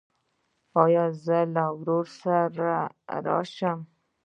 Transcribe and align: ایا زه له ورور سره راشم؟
ایا 0.83 1.05
زه 1.23 1.37
له 1.53 1.65
ورور 1.79 2.05
سره 2.19 2.73
راشم؟ 3.27 3.79